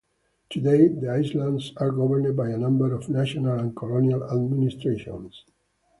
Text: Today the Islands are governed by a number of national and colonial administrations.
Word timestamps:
Today 0.49 0.87
the 0.87 1.09
Islands 1.09 1.73
are 1.77 1.91
governed 1.91 2.35
by 2.35 2.49
a 2.49 2.57
number 2.57 2.91
of 2.91 3.07
national 3.07 3.59
and 3.59 3.75
colonial 3.75 4.23
administrations. 4.23 5.45